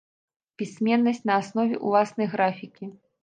Пісьменнасць 0.59 1.21
на 1.29 1.33
аснове 1.43 1.75
ўласнай 1.91 2.27
графікі. 2.35 2.91